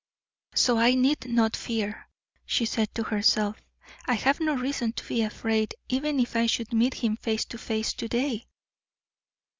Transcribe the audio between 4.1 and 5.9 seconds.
have no reason to be afraid,